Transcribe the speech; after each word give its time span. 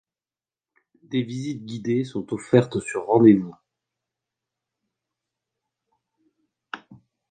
Des 1.03 1.21
visites 1.21 1.63
guidées 1.63 2.03
sont 2.05 2.33
offertes 2.33 2.79
sur 2.79 3.05
rendez-vous. 3.05 3.53